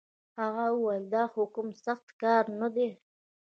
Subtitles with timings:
[0.39, 2.87] هغه وويل دا خو کوم سخت کار نه دی.